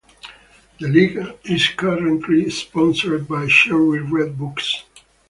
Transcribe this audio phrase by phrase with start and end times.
[0.79, 4.85] The league is currently sponsored by "Cherry Red Books".